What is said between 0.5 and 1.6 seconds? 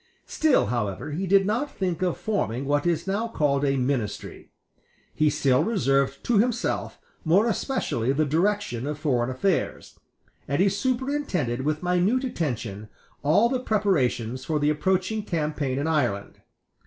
however, he did